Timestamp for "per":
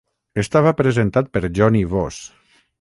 1.37-1.45